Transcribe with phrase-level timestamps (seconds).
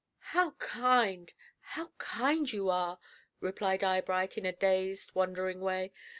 [0.33, 2.97] "How kind how kind you are!"
[3.39, 5.93] replied Eyebright, in a dazed, wondering way.